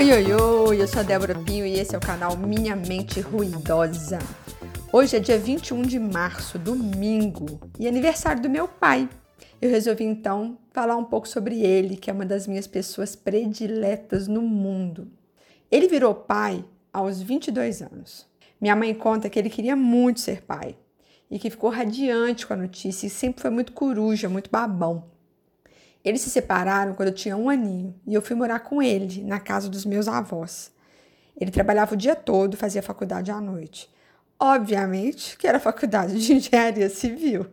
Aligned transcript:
Oi, 0.00 0.10
oi, 0.12 0.32
oi, 0.32 0.80
eu 0.80 0.88
sou 0.88 1.00
a 1.00 1.02
Débora 1.02 1.34
Pinho 1.34 1.66
e 1.66 1.74
esse 1.74 1.94
é 1.94 1.98
o 1.98 2.00
canal 2.00 2.34
Minha 2.34 2.74
Mente 2.74 3.20
Ruidosa. 3.20 4.18
Hoje 4.90 5.18
é 5.18 5.20
dia 5.20 5.38
21 5.38 5.82
de 5.82 5.98
março, 5.98 6.58
domingo, 6.58 7.60
e 7.78 7.86
aniversário 7.86 8.40
do 8.40 8.48
meu 8.48 8.66
pai. 8.66 9.06
Eu 9.60 9.68
resolvi 9.68 10.04
então 10.04 10.56
falar 10.72 10.96
um 10.96 11.04
pouco 11.04 11.28
sobre 11.28 11.60
ele, 11.60 11.98
que 11.98 12.08
é 12.08 12.14
uma 12.14 12.24
das 12.24 12.46
minhas 12.46 12.66
pessoas 12.66 13.14
prediletas 13.14 14.26
no 14.26 14.40
mundo. 14.40 15.06
Ele 15.70 15.86
virou 15.86 16.14
pai 16.14 16.64
aos 16.90 17.20
22 17.20 17.82
anos. 17.82 18.26
Minha 18.58 18.74
mãe 18.74 18.94
conta 18.94 19.28
que 19.28 19.38
ele 19.38 19.50
queria 19.50 19.76
muito 19.76 20.20
ser 20.20 20.40
pai 20.40 20.78
e 21.30 21.38
que 21.38 21.50
ficou 21.50 21.68
radiante 21.68 22.46
com 22.46 22.54
a 22.54 22.56
notícia 22.56 23.06
e 23.06 23.10
sempre 23.10 23.42
foi 23.42 23.50
muito 23.50 23.72
coruja, 23.72 24.30
muito 24.30 24.48
babão. 24.50 25.10
Eles 26.04 26.22
se 26.22 26.30
separaram 26.30 26.94
quando 26.94 27.08
eu 27.08 27.14
tinha 27.14 27.36
um 27.36 27.50
aninho 27.50 27.94
e 28.06 28.14
eu 28.14 28.22
fui 28.22 28.34
morar 28.34 28.60
com 28.60 28.82
ele 28.82 29.22
na 29.22 29.38
casa 29.38 29.68
dos 29.68 29.84
meus 29.84 30.08
avós. 30.08 30.72
Ele 31.38 31.50
trabalhava 31.50 31.94
o 31.94 31.96
dia 31.96 32.16
todo, 32.16 32.56
fazia 32.56 32.82
faculdade 32.82 33.30
à 33.30 33.40
noite. 33.40 33.90
Obviamente 34.38 35.36
que 35.36 35.46
era 35.46 35.60
faculdade 35.60 36.18
de 36.18 36.32
engenharia 36.34 36.88
civil. 36.88 37.46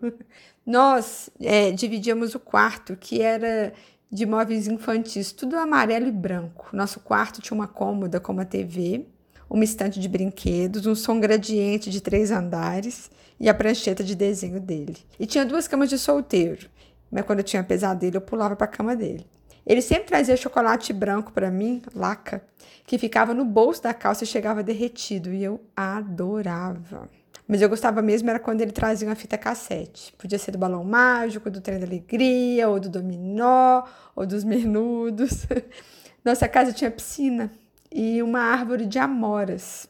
Nós 0.65 1.29
é, 1.41 1.71
dividíamos 1.71 2.35
o 2.35 2.39
quarto, 2.39 2.95
que 2.95 3.21
era 3.21 3.73
de 4.09 4.25
móveis 4.25 4.67
infantis, 4.67 5.31
tudo 5.31 5.57
amarelo 5.57 6.07
e 6.07 6.11
branco. 6.11 6.69
Nosso 6.73 6.99
quarto 7.01 7.41
tinha 7.41 7.55
uma 7.55 7.67
cômoda 7.67 8.19
com 8.19 8.31
uma 8.31 8.45
TV, 8.45 9.05
uma 9.49 9.63
estante 9.63 9.99
de 9.99 10.07
brinquedos, 10.07 10.85
um 10.85 10.95
som 10.95 11.19
gradiente 11.19 11.89
de 11.89 12.01
três 12.01 12.31
andares 12.31 13.09
e 13.39 13.49
a 13.49 13.53
prancheta 13.53 14.03
de 14.03 14.15
desenho 14.15 14.59
dele. 14.59 14.97
E 15.19 15.25
tinha 15.25 15.45
duas 15.45 15.67
camas 15.67 15.89
de 15.89 15.97
solteiro 15.97 16.69
mas 17.11 17.25
quando 17.25 17.39
eu 17.39 17.43
tinha 17.43 17.63
pesadelo, 17.63 18.17
eu 18.17 18.21
pulava 18.21 18.55
para 18.55 18.65
a 18.65 18.69
cama 18.69 18.95
dele. 18.95 19.25
Ele 19.65 19.81
sempre 19.81 20.05
trazia 20.05 20.37
chocolate 20.37 20.93
branco 20.93 21.31
para 21.31 21.51
mim, 21.51 21.81
laca, 21.93 22.41
que 22.85 22.97
ficava 22.97 23.33
no 23.33 23.43
bolso 23.43 23.83
da 23.83 23.93
calça 23.93 24.23
e 24.23 24.27
chegava 24.27 24.63
derretido, 24.63 25.33
e 25.33 25.43
eu 25.43 25.61
adorava. 25.75 27.09
Mas 27.47 27.61
eu 27.61 27.69
gostava 27.69 28.01
mesmo 28.01 28.29
era 28.29 28.39
quando 28.39 28.61
ele 28.61 28.71
trazia 28.71 29.07
uma 29.07 29.15
fita 29.15 29.37
cassete. 29.37 30.13
Podia 30.17 30.37
ser 30.37 30.51
do 30.51 30.57
Balão 30.57 30.83
Mágico, 30.83 31.49
do 31.49 31.61
Trem 31.61 31.79
da 31.79 31.85
Alegria, 31.85 32.67
ou 32.67 32.79
do 32.79 32.89
Dominó, 32.89 33.83
ou 34.15 34.25
dos 34.25 34.43
Menudos. 34.43 35.45
Nossa 36.23 36.47
casa 36.47 36.73
tinha 36.73 36.91
piscina 36.91 37.49
e 37.91 38.21
uma 38.21 38.39
árvore 38.39 38.85
de 38.85 38.99
amoras. 38.99 39.87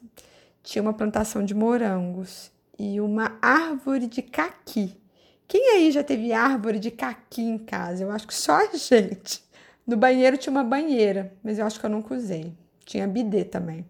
Tinha 0.62 0.82
uma 0.84 0.94
plantação 0.94 1.44
de 1.44 1.56
morangos 1.56 2.52
e 2.78 3.02
uma 3.02 3.38
árvore 3.42 4.08
de 4.08 4.22
caqui. 4.22 4.96
Quem 5.48 5.70
aí 5.76 5.92
já 5.92 6.04
teve 6.04 6.34
árvore 6.34 6.78
de 6.78 6.92
caqui 6.92 7.42
em 7.42 7.58
casa? 7.58 8.04
Eu 8.04 8.12
acho 8.12 8.28
que 8.28 8.36
só 8.36 8.58
a 8.58 8.76
gente. 8.76 9.42
No 9.86 9.96
banheiro 9.96 10.38
tinha 10.38 10.52
uma 10.52 10.64
banheira, 10.64 11.34
mas 11.42 11.58
eu 11.58 11.66
acho 11.66 11.80
que 11.80 11.86
eu 11.86 11.90
nunca 11.90 12.14
usei. 12.14 12.54
Tinha 12.84 13.08
bidê 13.08 13.46
também. 13.46 13.86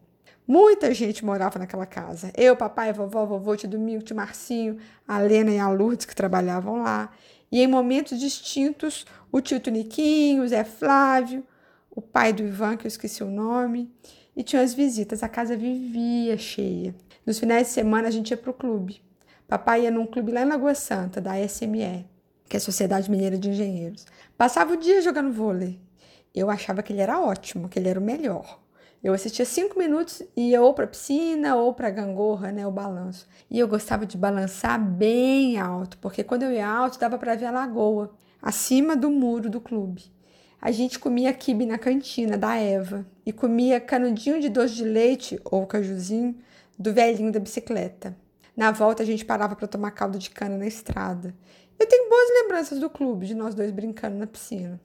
Muita 0.48 0.94
gente 0.94 1.26
morava 1.26 1.58
naquela 1.58 1.88
casa. 1.88 2.32
Eu, 2.38 2.56
papai, 2.56 2.94
vovó, 2.94 3.26
vovô, 3.26 3.56
tio 3.56 3.68
Domingo, 3.68 4.04
tio 4.04 4.16
Marcinho, 4.16 4.78
a 5.08 5.18
Lena 5.18 5.50
e 5.50 5.58
a 5.58 5.68
Lourdes 5.68 6.06
que 6.06 6.16
trabalhavam 6.16 6.84
lá. 6.84 7.12
E 7.52 7.60
em 7.60 7.68
momentos 7.68 8.20
distintos, 8.20 9.06
o 9.32 9.42
tio 9.42 9.60
Tuniquinho, 9.60 10.44
o 10.44 10.48
Zé 10.48 10.64
Flávio, 10.64 11.44
o 11.90 12.02
pai 12.02 12.32
do 12.32 12.44
Ivan, 12.44 12.78
que 12.78 12.86
eu 12.86 12.90
esqueci 12.90 13.24
o 13.24 13.32
nome. 13.32 13.92
E 14.36 14.44
tinha 14.44 14.62
as 14.62 14.76
visitas, 14.76 15.24
a 15.24 15.28
casa 15.28 15.58
vivia 15.58 16.38
cheia. 16.38 16.96
Nos 17.26 17.40
finais 17.40 17.68
de 17.68 17.74
semana 17.74 18.08
a 18.08 18.12
gente 18.12 18.30
ia 18.30 18.38
para 18.38 18.52
o 18.52 18.54
clube. 18.54 19.02
Papai 19.48 19.84
ia 19.84 19.92
num 19.92 20.06
clube 20.06 20.34
lá 20.34 20.42
em 20.42 20.46
Lagoa 20.46 20.76
Santa, 20.76 21.22
da 21.22 21.40
SME, 21.48 22.06
que 22.50 22.56
é 22.56 22.60
a 22.60 22.60
Sociedade 22.60 23.10
Mineira 23.10 23.38
de 23.38 23.50
Engenheiros. 23.50 24.06
Passava 24.38 24.74
o 24.74 24.78
dia 24.78 25.02
jogando 25.02 25.32
vôlei. 25.32 25.80
Eu 26.36 26.50
achava 26.50 26.84
que 26.84 26.92
ele 26.92 27.00
era 27.00 27.22
ótimo, 27.22 27.70
que 27.70 27.80
ele 27.80 27.88
era 27.88 27.98
o 27.98 28.04
melhor. 28.04 28.60
Eu 29.02 29.14
assistia 29.14 29.46
cinco 29.46 29.80
minutos 29.80 30.22
e 30.36 30.50
ia 30.50 30.62
ou 30.62 30.74
para 30.74 30.86
piscina 30.86 31.56
ou 31.56 31.74
para 31.74 31.90
gangorra, 31.90 32.52
né, 32.52 32.68
o 32.68 32.72
balanço. 32.72 33.26
E 33.50 33.58
eu 33.58 33.70
gostava 33.70 34.06
de 34.06 34.18
balançar 34.18 34.78
bem 34.84 35.58
alto, 35.58 35.98
porque 36.00 36.26
quando 36.26 36.44
eu 36.44 36.52
ia 36.52 36.68
alto 36.68 37.00
dava 37.00 37.18
para 37.18 37.36
ver 37.36 37.46
a 37.46 37.52
lagoa, 37.52 38.14
acima 38.42 38.98
do 38.98 39.10
muro 39.10 39.50
do 39.50 39.62
clube. 39.62 40.12
A 40.62 40.72
gente 40.72 41.00
comia 41.00 41.32
quibe 41.32 41.66
na 41.66 41.78
cantina 41.78 42.38
da 42.38 42.58
Eva 42.58 43.06
e 43.26 43.32
comia 43.32 43.80
canudinho 43.80 44.42
de 44.42 44.50
doce 44.50 44.76
de 44.76 44.84
leite 44.84 45.40
ou 45.46 45.66
cajuzinho 45.66 46.36
do 46.78 46.92
velhinho 46.94 47.32
da 47.32 47.40
bicicleta. 47.40 48.14
Na 48.58 48.72
volta 48.72 49.04
a 49.04 49.06
gente 49.06 49.24
parava 49.24 49.56
para 49.56 49.68
tomar 49.68 49.92
caldo 49.92 50.18
de 50.18 50.32
cana 50.32 50.58
na 50.58 50.66
estrada. 50.66 51.36
Eu 51.80 51.86
tenho 51.86 52.10
boas 52.10 52.28
lembranças 52.42 52.80
do 52.80 52.90
clube, 52.90 53.28
de 53.28 53.36
nós 53.36 53.54
dois 53.54 53.70
brincando 53.70 54.18
na 54.18 54.26
piscina. 54.26 54.82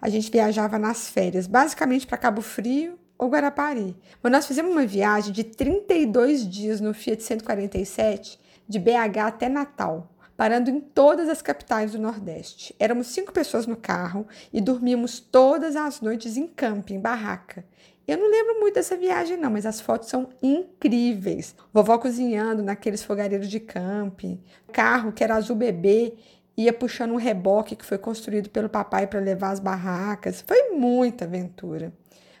A 0.00 0.08
gente 0.08 0.32
viajava 0.32 0.78
nas 0.78 1.10
férias, 1.10 1.46
basicamente 1.46 2.06
para 2.06 2.16
Cabo 2.16 2.40
Frio 2.40 2.98
ou 3.18 3.28
Guarapari. 3.28 3.94
Mas 4.22 4.32
nós 4.32 4.46
fizemos 4.46 4.72
uma 4.72 4.86
viagem 4.86 5.34
de 5.34 5.44
32 5.44 6.48
dias 6.48 6.80
no 6.80 6.94
Fiat 6.94 7.22
147, 7.22 8.40
de 8.66 8.78
BH 8.78 9.18
até 9.26 9.50
Natal, 9.50 10.10
parando 10.34 10.70
em 10.70 10.80
todas 10.80 11.28
as 11.28 11.42
capitais 11.42 11.92
do 11.92 11.98
Nordeste. 11.98 12.74
Éramos 12.78 13.08
cinco 13.08 13.34
pessoas 13.34 13.66
no 13.66 13.76
carro 13.76 14.26
e 14.50 14.62
dormíamos 14.62 15.20
todas 15.20 15.76
as 15.76 16.00
noites 16.00 16.38
em 16.38 16.46
camping, 16.46 16.94
em 16.94 17.00
barraca. 17.00 17.66
Eu 18.10 18.18
não 18.18 18.28
lembro 18.28 18.58
muito 18.58 18.74
dessa 18.74 18.96
viagem, 18.96 19.36
não, 19.36 19.50
mas 19.50 19.64
as 19.64 19.80
fotos 19.80 20.08
são 20.08 20.30
incríveis. 20.42 21.54
Vovó 21.72 21.96
cozinhando 21.96 22.62
naqueles 22.62 23.04
fogareiros 23.04 23.48
de 23.48 23.60
camping, 23.60 24.42
carro 24.72 25.12
que 25.12 25.22
era 25.22 25.36
azul 25.36 25.54
bebê 25.54 26.14
ia 26.56 26.72
puxando 26.72 27.12
um 27.12 27.16
reboque 27.16 27.76
que 27.76 27.84
foi 27.84 27.96
construído 27.96 28.50
pelo 28.50 28.68
papai 28.68 29.06
para 29.06 29.20
levar 29.20 29.50
as 29.50 29.60
barracas. 29.60 30.44
Foi 30.46 30.70
muita 30.70 31.24
aventura. 31.24 31.92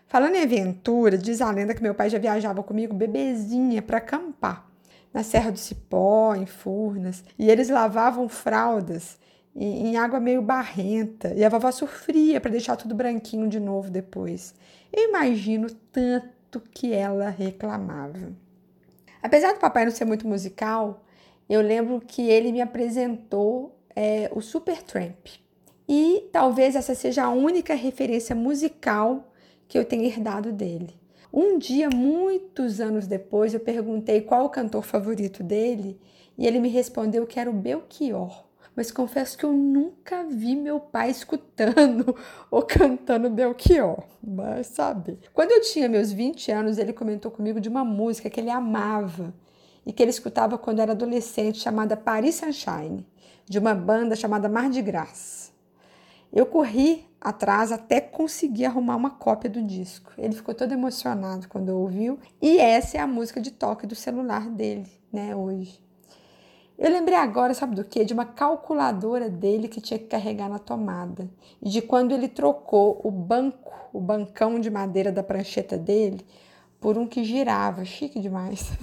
Falando 0.06 0.34
em 0.34 0.42
aventura, 0.42 1.16
diz 1.16 1.40
a 1.40 1.50
lenda 1.50 1.72
que 1.72 1.82
meu 1.82 1.94
pai 1.94 2.10
já 2.10 2.18
viajava 2.18 2.62
comigo 2.64 2.92
bebezinha 2.92 3.80
para 3.80 3.98
acampar 3.98 4.68
na 5.14 5.22
Serra 5.22 5.52
do 5.52 5.58
Cipó, 5.58 6.34
em 6.34 6.46
Furnas, 6.46 7.24
e 7.38 7.48
eles 7.48 7.68
lavavam 7.68 8.28
fraldas 8.28 9.18
em, 9.54 9.96
água 9.96 10.20
meio 10.20 10.42
barrenta. 10.42 11.34
E 11.34 11.44
a 11.44 11.48
vovó 11.48 11.70
sofria 11.70 12.40
para 12.40 12.50
deixar 12.50 12.76
tudo 12.76 12.94
branquinho 12.94 13.48
de 13.48 13.60
novo 13.60 13.90
depois. 13.90 14.54
Eu 14.92 15.08
imagino 15.08 15.68
tanto 15.92 16.60
que 16.72 16.92
ela 16.92 17.28
reclamava. 17.28 18.32
Apesar 19.22 19.52
do 19.52 19.60
papai 19.60 19.84
não 19.84 19.92
ser 19.92 20.04
muito 20.04 20.26
musical, 20.26 21.04
eu 21.48 21.60
lembro 21.60 22.00
que 22.00 22.22
ele 22.22 22.52
me 22.52 22.60
apresentou 22.60 23.78
é, 23.94 24.30
o 24.32 24.40
Supertramp. 24.40 25.26
E 25.88 26.28
talvez 26.32 26.76
essa 26.76 26.94
seja 26.94 27.24
a 27.24 27.30
única 27.30 27.74
referência 27.74 28.34
musical 28.34 29.32
que 29.66 29.76
eu 29.76 29.84
tenha 29.84 30.06
herdado 30.06 30.52
dele. 30.52 30.98
Um 31.32 31.58
dia, 31.58 31.88
muitos 31.90 32.80
anos 32.80 33.06
depois, 33.06 33.54
eu 33.54 33.60
perguntei 33.60 34.20
qual 34.20 34.44
o 34.44 34.50
cantor 34.50 34.82
favorito 34.82 35.42
dele 35.42 36.00
e 36.36 36.46
ele 36.46 36.58
me 36.58 36.68
respondeu 36.68 37.26
que 37.26 37.38
era 37.38 37.50
o 37.50 37.52
Belchior 37.52 38.49
mas 38.74 38.90
confesso 38.90 39.36
que 39.36 39.44
eu 39.44 39.52
nunca 39.52 40.24
vi 40.24 40.56
meu 40.56 40.80
pai 40.80 41.10
escutando 41.10 42.14
ou 42.50 42.62
cantando 42.62 43.28
Belchior. 43.28 44.04
Mas 44.22 44.68
sabe. 44.68 45.18
Quando 45.34 45.50
eu 45.52 45.60
tinha 45.60 45.88
meus 45.88 46.12
20 46.12 46.50
anos, 46.52 46.78
ele 46.78 46.92
comentou 46.92 47.30
comigo 47.30 47.60
de 47.60 47.68
uma 47.68 47.84
música 47.84 48.30
que 48.30 48.40
ele 48.40 48.50
amava 48.50 49.34
e 49.84 49.92
que 49.92 50.02
ele 50.02 50.10
escutava 50.10 50.56
quando 50.56 50.80
era 50.80 50.92
adolescente, 50.92 51.58
chamada 51.58 51.96
Paris 51.96 52.36
Sunshine, 52.36 53.06
de 53.48 53.58
uma 53.58 53.74
banda 53.74 54.14
chamada 54.14 54.48
Mar 54.48 54.70
de 54.70 54.80
Graça. 54.82 55.50
Eu 56.32 56.46
corri 56.46 57.08
atrás 57.20 57.72
até 57.72 58.00
conseguir 58.00 58.66
arrumar 58.66 58.96
uma 58.96 59.10
cópia 59.10 59.50
do 59.50 59.62
disco. 59.62 60.12
Ele 60.16 60.34
ficou 60.34 60.54
todo 60.54 60.72
emocionado 60.72 61.48
quando 61.48 61.70
ouviu, 61.70 62.18
e 62.40 62.58
essa 62.58 62.98
é 62.98 63.00
a 63.00 63.06
música 63.06 63.40
de 63.40 63.50
toque 63.50 63.86
do 63.86 63.94
celular 63.94 64.48
dele, 64.48 64.86
né, 65.12 65.34
hoje. 65.34 65.80
Eu 66.80 66.90
lembrei 66.90 67.18
agora, 67.18 67.52
sabe 67.52 67.76
do 67.76 67.84
que? 67.84 68.06
De 68.06 68.14
uma 68.14 68.24
calculadora 68.24 69.28
dele 69.28 69.68
que 69.68 69.82
tinha 69.82 69.98
que 69.98 70.06
carregar 70.06 70.48
na 70.48 70.58
tomada. 70.58 71.28
E 71.60 71.68
de 71.68 71.82
quando 71.82 72.12
ele 72.12 72.26
trocou 72.26 72.98
o 73.04 73.10
banco, 73.10 73.70
o 73.92 74.00
bancão 74.00 74.58
de 74.58 74.70
madeira 74.70 75.12
da 75.12 75.22
prancheta 75.22 75.76
dele, 75.76 76.24
por 76.80 76.96
um 76.96 77.06
que 77.06 77.22
girava, 77.22 77.84
chique 77.84 78.18
demais. 78.18 78.72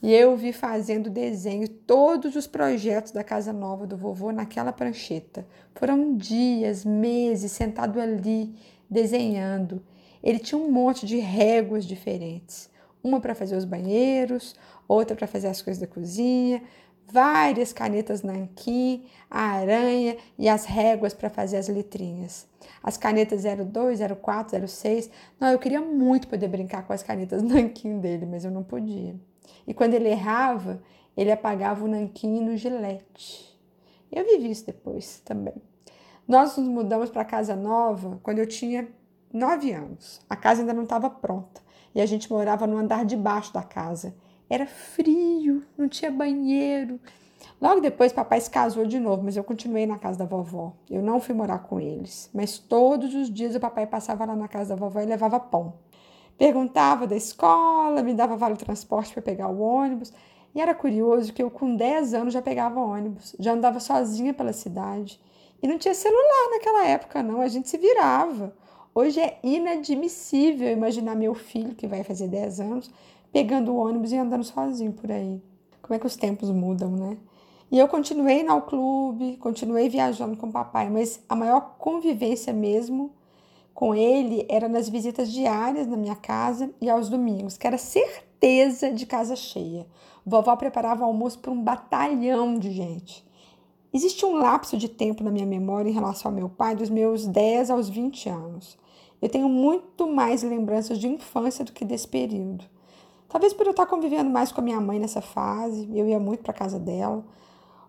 E 0.00 0.14
eu 0.14 0.36
vi 0.36 0.52
fazendo 0.52 1.10
desenho 1.10 1.68
todos 1.68 2.36
os 2.36 2.46
projetos 2.46 3.10
da 3.10 3.24
casa 3.24 3.52
nova 3.52 3.84
do 3.84 3.96
vovô 3.96 4.30
naquela 4.30 4.72
prancheta. 4.72 5.44
Foram 5.74 6.16
dias, 6.16 6.84
meses 6.84 7.50
sentado 7.50 8.00
ali 8.00 8.54
desenhando. 8.88 9.82
Ele 10.22 10.38
tinha 10.38 10.56
um 10.56 10.70
monte 10.70 11.04
de 11.04 11.18
réguas 11.18 11.84
diferentes. 11.84 12.70
Uma 13.02 13.20
para 13.20 13.34
fazer 13.34 13.56
os 13.56 13.64
banheiros, 13.64 14.54
outra 14.86 15.16
para 15.16 15.26
fazer 15.26 15.48
as 15.48 15.60
coisas 15.60 15.80
da 15.80 15.86
cozinha, 15.88 16.62
várias 17.10 17.72
canetas 17.72 18.22
nanquim, 18.22 19.06
a 19.30 19.42
aranha 19.42 20.16
e 20.38 20.48
as 20.48 20.64
réguas 20.64 21.14
para 21.14 21.30
fazer 21.30 21.56
as 21.56 21.68
letrinhas. 21.68 22.46
As 22.82 22.96
canetas 22.96 23.42
02, 23.44 24.00
04, 24.20 24.68
06. 24.68 25.10
Não, 25.40 25.48
eu 25.48 25.58
queria 25.58 25.80
muito 25.80 26.28
poder 26.28 26.48
brincar 26.48 26.86
com 26.86 26.92
as 26.92 27.02
canetas 27.02 27.42
nanquim 27.44 27.98
dele, 27.98 28.26
mas 28.26 28.44
eu 28.44 28.50
não 28.50 28.62
podia. 28.62 29.16
E 29.66 29.74
quando 29.74 29.94
ele 29.94 30.08
errava, 30.08 30.82
ele 31.16 31.32
apagava 31.32 31.84
o 31.84 31.88
nanquim 31.88 32.40
no 32.40 32.56
gilete. 32.56 33.48
Eu 34.10 34.24
vivi 34.24 34.50
isso 34.50 34.66
depois 34.66 35.20
também. 35.24 35.54
Nós 36.26 36.56
nos 36.56 36.68
mudamos 36.68 37.10
para 37.10 37.24
casa 37.24 37.56
nova 37.56 38.20
quando 38.22 38.38
eu 38.38 38.46
tinha 38.46 38.88
nove 39.32 39.72
anos. 39.72 40.20
A 40.28 40.36
casa 40.36 40.60
ainda 40.60 40.74
não 40.74 40.84
estava 40.84 41.08
pronta 41.08 41.60
e 41.94 42.00
a 42.00 42.06
gente 42.06 42.30
morava 42.30 42.66
no 42.66 42.76
andar 42.76 43.04
de 43.04 43.16
baixo 43.16 43.52
da 43.52 43.62
casa. 43.62 44.14
Era 44.48 44.66
frio, 44.66 45.62
não 45.76 45.88
tinha 45.88 46.10
banheiro. 46.10 46.98
Logo 47.60 47.80
depois, 47.80 48.12
papai 48.12 48.40
se 48.40 48.50
casou 48.50 48.86
de 48.86 48.98
novo, 48.98 49.22
mas 49.24 49.36
eu 49.36 49.44
continuei 49.44 49.86
na 49.86 49.98
casa 49.98 50.18
da 50.18 50.24
vovó. 50.24 50.72
Eu 50.88 51.02
não 51.02 51.20
fui 51.20 51.34
morar 51.34 51.58
com 51.60 51.80
eles, 51.80 52.30
mas 52.32 52.58
todos 52.58 53.14
os 53.14 53.32
dias 53.32 53.54
o 53.54 53.60
papai 53.60 53.86
passava 53.86 54.24
lá 54.24 54.36
na 54.36 54.48
casa 54.48 54.70
da 54.70 54.76
vovó 54.76 55.00
e 55.00 55.06
levava 55.06 55.40
pão. 55.40 55.74
Perguntava 56.36 57.06
da 57.06 57.16
escola, 57.16 58.02
me 58.02 58.14
dava 58.14 58.36
vale 58.36 58.56
transporte 58.56 59.12
para 59.12 59.22
pegar 59.22 59.48
o 59.48 59.60
ônibus. 59.60 60.12
E 60.54 60.60
era 60.60 60.74
curioso 60.74 61.32
que 61.32 61.42
eu, 61.42 61.50
com 61.50 61.74
10 61.74 62.14
anos, 62.14 62.32
já 62.32 62.40
pegava 62.40 62.80
ônibus, 62.80 63.34
já 63.38 63.52
andava 63.52 63.80
sozinha 63.80 64.32
pela 64.32 64.52
cidade. 64.52 65.20
E 65.60 65.66
não 65.66 65.78
tinha 65.78 65.94
celular 65.94 66.50
naquela 66.52 66.86
época, 66.86 67.22
não, 67.22 67.40
a 67.40 67.48
gente 67.48 67.68
se 67.68 67.76
virava. 67.76 68.54
Hoje 68.94 69.20
é 69.20 69.38
inadmissível 69.42 70.70
imaginar 70.70 71.16
meu 71.16 71.34
filho, 71.34 71.74
que 71.74 71.86
vai 71.86 72.04
fazer 72.04 72.28
10 72.28 72.60
anos, 72.60 72.90
pegando 73.32 73.72
o 73.72 73.76
ônibus 73.76 74.12
e 74.12 74.16
andando 74.16 74.44
sozinho 74.44 74.92
por 74.92 75.10
aí. 75.10 75.42
Como 75.82 75.94
é 75.94 75.98
que 75.98 76.06
os 76.06 76.16
tempos 76.16 76.50
mudam, 76.50 76.90
né? 76.90 77.16
E 77.70 77.78
eu 77.78 77.86
continuei 77.86 78.42
no 78.42 78.62
clube, 78.62 79.36
continuei 79.36 79.88
viajando 79.88 80.36
com 80.36 80.46
o 80.46 80.52
papai, 80.52 80.88
mas 80.88 81.20
a 81.28 81.36
maior 81.36 81.76
convivência 81.78 82.52
mesmo 82.52 83.12
com 83.74 83.94
ele 83.94 84.46
era 84.48 84.68
nas 84.68 84.88
visitas 84.88 85.30
diárias 85.30 85.86
na 85.86 85.96
minha 85.96 86.16
casa 86.16 86.70
e 86.80 86.88
aos 86.88 87.08
domingos, 87.08 87.56
que 87.56 87.66
era 87.66 87.78
certeza 87.78 88.90
de 88.90 89.06
casa 89.06 89.36
cheia. 89.36 89.86
Vovó 90.26 90.56
preparava 90.56 91.04
almoço 91.04 91.38
para 91.38 91.50
um 91.50 91.62
batalhão 91.62 92.58
de 92.58 92.70
gente. 92.72 93.24
Existe 93.92 94.24
um 94.26 94.34
lapso 94.34 94.76
de 94.76 94.88
tempo 94.88 95.22
na 95.22 95.30
minha 95.30 95.46
memória 95.46 95.88
em 95.88 95.94
relação 95.94 96.30
ao 96.30 96.36
meu 96.36 96.48
pai, 96.48 96.74
dos 96.74 96.90
meus 96.90 97.26
10 97.26 97.70
aos 97.70 97.88
20 97.88 98.28
anos. 98.28 98.78
Eu 99.20 99.28
tenho 99.28 99.48
muito 99.48 100.06
mais 100.06 100.42
lembranças 100.42 100.98
de 100.98 101.06
infância 101.06 101.64
do 101.64 101.72
que 101.72 101.84
desse 101.84 102.08
período. 102.08 102.64
Talvez 103.28 103.52
por 103.52 103.66
eu 103.66 103.72
estar 103.72 103.86
convivendo 103.86 104.30
mais 104.30 104.50
com 104.50 104.60
a 104.60 104.64
minha 104.64 104.80
mãe 104.80 104.98
nessa 104.98 105.20
fase, 105.20 105.88
eu 105.92 106.08
ia 106.08 106.18
muito 106.18 106.42
para 106.42 106.52
casa 106.52 106.78
dela, 106.78 107.24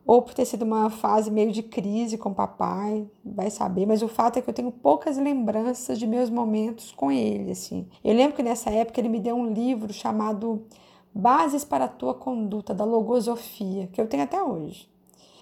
ou 0.06 0.22
por 0.22 0.34
ter 0.34 0.44
sido 0.46 0.64
uma 0.64 0.90
fase 0.90 1.30
meio 1.30 1.52
de 1.52 1.62
crise 1.62 2.18
com 2.18 2.30
o 2.30 2.36
papai, 2.36 3.08
vai 3.24 3.50
saber, 3.50 3.86
mas 3.86 4.02
o 4.02 4.08
fato 4.08 4.38
é 4.38 4.42
que 4.42 4.50
eu 4.50 4.54
tenho 4.54 4.72
poucas 4.72 5.18
lembranças 5.18 6.00
de 6.00 6.08
meus 6.08 6.30
momentos 6.30 6.92
com 6.92 7.12
ele, 7.12 7.52
assim. 7.52 7.88
Eu 8.04 8.16
lembro 8.16 8.36
que 8.36 8.44
nessa 8.44 8.70
época 8.70 9.00
ele 9.00 9.08
me 9.08 9.20
deu 9.20 9.36
um 9.36 9.54
livro 9.54 9.94
chamado 9.94 10.66
Bases 11.14 11.64
para 11.64 11.86
a 11.86 11.88
Tua 11.88 12.14
Conduta, 12.14 12.74
da 12.74 12.84
Logosofia, 12.84 13.88
que 13.94 14.02
eu 14.02 14.08
tenho 14.08 14.24
até 14.24 14.42
hoje. 14.42 14.90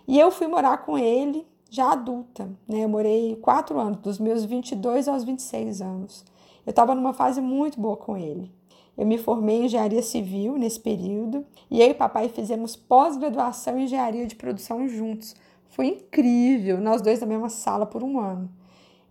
E 0.08 0.20
eu 0.20 0.32
fui 0.32 0.48
morar 0.48 0.78
com 0.86 0.98
ele 0.98 1.48
já 1.70 1.92
adulta, 1.92 2.50
né? 2.68 2.84
Eu 2.84 2.90
morei 2.90 3.36
quatro 3.38 3.80
anos, 3.80 4.00
dos 4.00 4.20
meus 4.20 4.46
22 4.46 5.08
aos 5.08 5.24
26 5.24 5.82
anos. 5.82 6.26
Eu 6.66 6.72
estava 6.72 6.94
numa 6.94 7.14
fase 7.14 7.42
muito 7.42 7.80
boa 7.80 7.98
com 7.98 8.18
ele. 8.18 8.52
Eu 8.98 9.06
me 9.06 9.18
formei 9.18 9.58
em 9.58 9.66
engenharia 9.66 10.02
civil 10.02 10.58
nesse 10.58 10.80
período 10.80 11.46
e 11.70 11.80
eu 11.82 11.90
e 11.90 11.94
papai 11.94 12.30
fizemos 12.30 12.76
pós-graduação 12.76 13.78
em 13.78 13.84
engenharia 13.84 14.26
de 14.26 14.36
produção 14.36 14.88
juntos. 14.88 15.36
Foi 15.70 15.88
incrível, 15.88 16.82
nós 16.82 17.02
dois 17.02 17.20
na 17.20 17.28
mesma 17.28 17.50
sala 17.50 17.86
por 17.86 18.04
um 18.04 18.20
ano. 18.20 18.50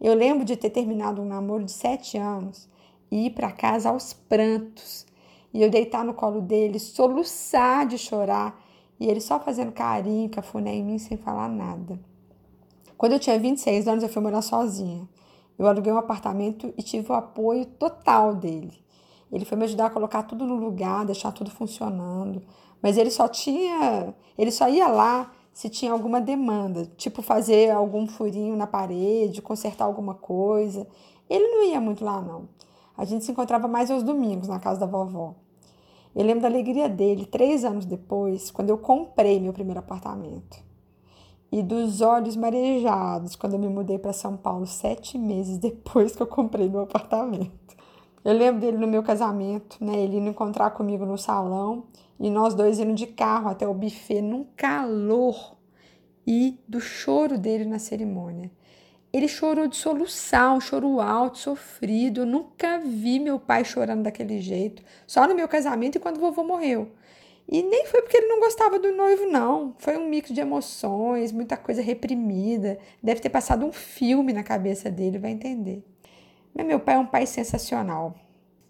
Eu 0.01 0.15
lembro 0.15 0.45
de 0.45 0.57
ter 0.57 0.71
terminado 0.71 1.23
um 1.23 1.25
namoro 1.25 1.65
de 1.65 1.71
sete 1.71 2.19
anos 2.19 2.69
e 3.11 3.27
ir 3.27 3.31
para 3.31 3.53
casa 3.53 3.89
aos 3.91 4.13
prantos. 4.13 5.07
E 5.55 5.63
eu 5.63 5.71
deitar 5.71 6.05
no 6.05 6.13
colo 6.13 6.41
dele, 6.41 6.79
soluçar 6.79 7.87
de 7.87 7.97
chorar 7.97 8.61
e 8.99 9.07
ele 9.09 9.21
só 9.21 9.39
fazendo 9.39 9.73
carinho, 9.73 10.29
cafuné 10.29 10.75
em 10.75 10.85
mim 10.85 10.99
sem 10.99 11.17
falar 11.17 11.49
nada. 11.49 11.99
Quando 12.97 13.13
eu 13.13 13.21
tinha 13.21 13.39
26 13.39 13.87
anos, 13.87 14.03
eu 14.03 14.09
fui 14.09 14.21
morar 14.21 14.43
sozinha. 14.43 15.09
Eu 15.59 15.67
aluguei 15.67 15.93
um 15.93 15.99
apartamento 15.99 16.75
e 16.77 16.83
tive 16.83 17.11
o 17.11 17.15
apoio 17.15 17.65
total 17.65 18.35
dele. 18.35 18.86
Ele 19.31 19.45
foi 19.45 19.59
me 19.59 19.65
ajudar 19.65 19.87
a 19.87 19.91
colocar 19.91 20.23
tudo 20.23 20.47
no 20.47 20.57
lugar, 20.57 21.05
deixar 21.05 21.33
tudo 21.33 21.51
funcionando. 21.51 22.43
Mas 22.83 22.97
ele 22.97 23.11
só 23.11 23.29
tinha. 23.29 24.15
Ele 24.39 24.51
só 24.51 24.69
ia 24.69 24.89
lá 24.89 25.33
se 25.53 25.69
tinha 25.69 25.91
alguma 25.91 26.21
demanda, 26.21 26.85
tipo 26.97 27.23
fazer 27.23 27.71
algum 27.71 28.07
furinho 28.07 28.55
na 28.57 28.67
parede, 28.67 29.41
consertar 29.41 29.87
alguma 29.87 30.15
coisa. 30.15 30.87
Ele 31.29 31.47
não 31.49 31.65
ia 31.65 31.81
muito 31.81 32.05
lá, 32.05 32.21
não. 32.21 32.49
A 32.97 33.05
gente 33.05 33.25
se 33.25 33.33
encontrava 33.33 33.67
mais 33.67 33.91
aos 33.91 34.03
domingos 34.03 34.49
na 34.49 34.61
casa 34.61 34.81
da 34.81 34.87
vovó. 34.87 35.35
Eu 36.15 36.25
lembro 36.25 36.43
da 36.43 36.49
alegria 36.49 36.89
dele 36.89 37.27
três 37.27 37.65
anos 37.65 37.85
depois, 37.85 38.51
quando 38.51 38.71
eu 38.71 38.79
comprei 38.79 39.41
meu 39.41 39.53
primeiro 39.53 39.81
apartamento 39.81 40.67
e 41.51 41.63
dos 41.63 42.01
olhos 42.01 42.37
marejados 42.37 43.37
quando 43.37 43.55
eu 43.55 43.59
me 43.59 43.69
mudei 43.69 43.99
para 43.99 44.13
São 44.13 44.37
Paulo 44.37 44.67
sete 44.67 45.17
meses 45.17 45.59
depois 45.59 46.15
que 46.15 46.23
eu 46.23 46.27
comprei 46.27 46.69
meu 46.69 46.81
apartamento. 46.81 47.76
Eu 48.27 48.33
lembro 48.33 48.61
dele 48.61 48.77
no 48.77 48.89
meu 48.89 49.05
casamento, 49.05 49.77
né? 49.81 50.01
Ele 50.01 50.17
indo 50.17 50.29
encontrar 50.29 50.71
comigo 50.71 51.07
no 51.07 51.17
salão 51.17 51.85
e 52.19 52.29
nós 52.29 52.55
dois 52.57 52.81
indo 52.81 52.93
de 52.93 53.07
carro 53.07 53.49
até 53.49 53.69
o 53.69 53.73
buffet 53.73 54.21
num 54.21 54.45
calor 54.57 55.57
e 56.27 56.59
do 56.67 56.81
choro 56.81 57.39
dele 57.39 57.65
na 57.65 57.79
cerimônia. 57.79 58.51
Ele 59.13 59.29
chorou 59.29 59.69
de 59.69 59.77
soluçar, 59.77 60.53
um 60.53 60.61
choro 60.61 61.01
alto, 61.01 61.39
sofrido. 61.39 62.23
Eu 62.23 62.27
nunca 62.27 62.81
vi 62.81 63.21
meu 63.21 63.39
pai 63.39 63.65
chorando 63.65 64.03
daquele 64.03 64.41
jeito. 64.41 64.83
Só 65.07 65.29
no 65.29 65.35
meu 65.37 65.47
casamento 65.47 65.95
e 65.95 66.01
quando 66.01 66.17
o 66.17 66.21
vovô 66.21 66.43
morreu. 66.43 66.91
E 67.49 67.63
nem 67.63 67.87
foi 67.87 68.03
porque 68.03 68.17
ele 68.17 68.27
não 68.27 68.41
gostava 68.41 68.77
do 68.77 68.91
noivo, 68.91 69.25
não. 69.27 69.73
Foi 69.79 69.97
um 69.97 70.09
mix 70.09 70.33
de 70.33 70.41
emoções, 70.41 71.31
muita 71.31 71.57
coisa 71.57 71.81
reprimida. 71.81 72.77
Deve 73.01 73.21
ter 73.21 73.31
passado 73.31 73.65
um 73.65 73.71
filme 73.71 74.33
na 74.33 74.43
cabeça 74.43 74.91
dele, 74.91 75.17
vai 75.17 75.31
entender. 75.31 75.85
Mas 76.57 76.67
meu 76.67 76.81
pai 76.81 76.95
é 76.95 76.99
um 76.99 77.07
pai 77.07 77.27
sensacional. 77.27 78.15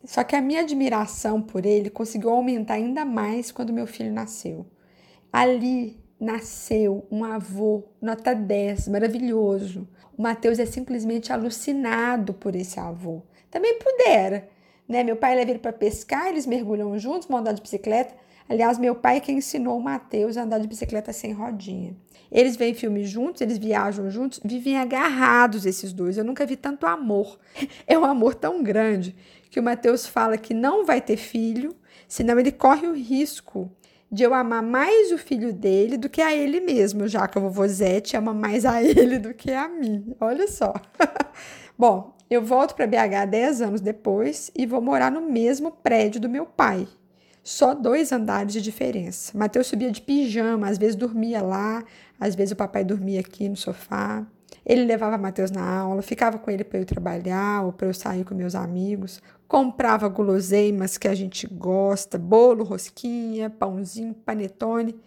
Só 0.05 0.25
que 0.25 0.35
a 0.35 0.41
minha 0.41 0.63
admiração 0.63 1.41
por 1.41 1.65
ele 1.65 1.89
conseguiu 1.89 2.31
aumentar 2.31 2.75
ainda 2.75 3.05
mais 3.05 3.53
quando 3.53 3.73
meu 3.73 3.87
filho 3.87 4.13
nasceu. 4.13 4.67
Ali 5.33 6.01
nasceu 6.19 7.07
um 7.11 7.25
avô 7.25 7.85
nota 8.01 8.35
10, 8.35 8.89
maravilhoso. 8.89 9.89
O 10.19 10.23
Mateus 10.23 10.59
é 10.59 10.67
simplesmente 10.67 11.33
alucinado 11.33 12.35
por 12.35 12.57
esse 12.57 12.81
avô. 12.81 13.23
Também 13.51 13.79
pudera, 13.79 14.49
né? 14.89 15.05
Meu 15.05 15.17
pai 15.17 15.37
leva 15.37 15.51
ele 15.51 15.61
para 15.61 15.73
pescar, 15.73 16.29
eles 16.29 16.47
mergulham 16.47 16.99
juntos, 16.99 17.29
vão 17.29 17.39
andar 17.39 17.53
de 17.53 17.63
bicicleta. 17.63 18.15
Aliás, 18.49 18.79
meu 18.79 18.95
pai 18.95 19.17
é 19.17 19.21
que 19.21 19.33
ensinou 19.33 19.79
o 19.79 19.83
Matheus 19.83 20.37
a 20.37 20.43
andar 20.43 20.59
de 20.59 20.69
bicicleta 20.69 21.13
sem 21.13 21.33
rodinha. 21.33 21.97
Eles 22.31 22.57
veem 22.57 22.75
filmes 22.75 23.09
juntos, 23.09 23.41
eles 23.41 23.59
viajam 23.59 24.11
juntos, 24.11 24.41
vivem 24.45 24.77
agarrados 24.77 25.67
esses 25.67 25.93
dois. 25.93 26.17
Eu 26.17 26.25
nunca 26.25 26.47
vi 26.47 26.57
tanto 26.57 26.87
amor. 26.87 27.39
É 27.87 27.99
um 27.99 28.05
amor 28.05 28.35
tão 28.35 28.63
grande 28.63 29.15
que 29.51 29.61
o 29.61 29.63
Matheus 29.63 30.07
fala 30.07 30.37
que 30.37 30.53
não 30.53 30.85
vai 30.85 31.01
ter 31.01 31.17
filho, 31.17 31.75
senão 32.09 32.39
ele 32.39 32.53
corre 32.53 32.87
o 32.87 32.95
risco 32.95 33.71
de 34.11 34.23
eu 34.23 34.35
amar 34.35 34.63
mais 34.63 35.11
o 35.13 35.19
filho 35.19 35.53
dele 35.53 35.97
do 35.97 36.09
que 36.09 36.21
a 36.21 36.35
ele 36.35 36.61
mesmo, 36.61 37.09
já 37.09 37.27
que 37.27 37.39
o 37.39 37.41
vovô 37.41 37.67
Zete 37.67 38.17
ama 38.17 38.33
mais 38.33 38.65
a 38.65 38.83
ele 38.83 39.19
do 39.19 39.35
que 39.35 39.53
a 39.53 39.69
mim. 39.69 40.15
Olha 40.21 40.47
só. 40.47 40.75
Bom, 41.79 42.17
eu 42.29 42.43
volto 42.43 42.75
para 42.75 42.87
BH 42.87 43.31
10 43.31 43.63
anos 43.63 43.81
depois 43.81 44.51
e 44.55 44.67
vou 44.67 44.81
morar 44.81 45.11
no 45.11 45.21
mesmo 45.21 45.71
prédio 45.71 46.21
do 46.21 46.29
meu 46.29 46.47
pai, 46.47 46.87
só 47.47 47.75
dois 47.75 48.11
andares 48.11 48.53
de 48.53 48.61
diferença. 48.61 49.31
Mateus 49.39 49.69
subia 49.69 49.93
de 49.93 50.01
pijama, 50.01 50.69
às 50.69 50.79
vezes 50.79 50.97
dormia 50.97 51.41
lá, 51.41 51.85
às 52.19 52.35
vezes 52.35 52.51
o 52.51 52.57
papai 52.57 52.83
dormia 52.83 53.21
aqui 53.21 53.49
no 53.49 53.55
sofá. 53.55 54.27
Ele 54.65 54.85
levava 54.85 55.17
Mateus 55.17 55.53
na 55.53 55.65
aula, 55.65 56.03
ficava 56.03 56.39
com 56.39 56.51
ele 56.51 56.65
para 56.65 56.81
eu 56.81 56.85
trabalhar 56.85 57.63
ou 57.65 57.73
para 57.73 57.87
eu 57.87 57.95
sair 57.95 58.25
com 58.25 58.35
meus 58.35 58.57
amigos, 58.57 59.23
comprava 59.47 60.09
guloseimas 60.09 60.99
que 60.99 61.07
a 61.07 61.15
gente 61.15 61.47
gosta, 61.47 62.19
bolo, 62.19 62.65
rosquinha, 62.65 63.49
pãozinho, 63.49 64.13
panetone. 64.13 65.01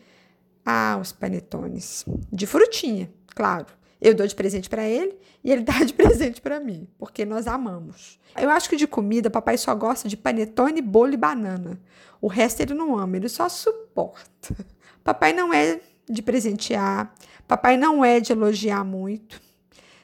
Ah, 0.65 0.97
os 1.01 1.11
panetones. 1.11 2.05
De 2.31 2.47
frutinha, 2.47 3.11
claro. 3.35 3.65
Eu 4.01 4.15
dou 4.15 4.25
de 4.25 4.33
presente 4.33 4.69
para 4.69 4.87
ele 4.87 5.17
e 5.43 5.51
ele 5.51 5.63
dá 5.63 5.83
de 5.83 5.93
presente 5.93 6.39
para 6.39 6.57
mim, 6.57 6.87
porque 6.97 7.25
nós 7.25 7.47
amamos. 7.47 8.17
Eu 8.39 8.49
acho 8.49 8.69
que 8.69 8.77
de 8.77 8.87
comida, 8.87 9.29
papai 9.29 9.57
só 9.57 9.75
gosta 9.75 10.07
de 10.07 10.15
panetone, 10.15 10.81
bolo 10.81 11.13
e 11.13 11.17
banana. 11.17 11.77
O 12.21 12.27
resto 12.27 12.61
ele 12.61 12.73
não 12.73 12.97
ama, 12.97 13.17
ele 13.17 13.29
só 13.29 13.47
suporta. 13.47 14.55
Papai 15.03 15.33
não 15.33 15.53
é 15.53 15.79
de 16.09 16.21
presentear, 16.21 17.13
papai 17.47 17.77
não 17.77 18.03
é 18.03 18.19
de 18.19 18.31
elogiar 18.31 18.83
muito, 18.83 19.39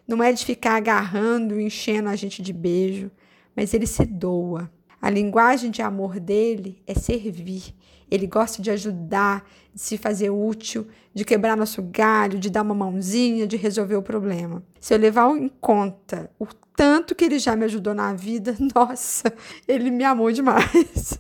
não 0.08 0.22
é 0.24 0.32
de 0.32 0.46
ficar 0.46 0.76
agarrando, 0.76 1.60
enchendo 1.60 2.10
a 2.10 2.16
gente 2.16 2.42
de 2.42 2.54
beijo, 2.54 3.10
mas 3.56 3.74
ele 3.74 3.88
se 3.88 4.06
doa. 4.06 4.72
A 5.02 5.10
linguagem 5.10 5.72
de 5.72 5.82
amor 5.82 6.20
dele 6.20 6.82
é 6.86 6.94
servir. 6.94 7.76
Ele 8.10 8.28
gosta 8.28 8.62
de 8.62 8.70
ajudar, 8.70 9.48
de 9.74 9.82
se 9.82 9.98
fazer 9.98 10.30
útil, 10.30 10.88
de 11.14 11.26
quebrar 11.26 11.58
nosso 11.58 11.82
galho, 11.82 12.40
de 12.40 12.50
dar 12.50 12.62
uma 12.62 12.76
mãozinha, 12.76 13.48
de 13.48 13.58
resolver 13.58 13.96
o 13.96 14.02
problema. 14.02 14.64
Se 14.80 14.94
eu 14.94 14.98
levar 15.00 15.30
em 15.36 15.50
conta 15.60 16.30
o 16.40 16.46
tanto 16.76 17.16
que 17.16 17.26
ele 17.26 17.40
já 17.40 17.56
me 17.56 17.66
ajudou 17.66 17.94
na 17.94 18.14
vida, 18.14 18.56
nossa, 18.76 19.34
ele 19.68 19.90
me 19.90 20.04
amou 20.04 20.32
demais. 20.32 21.20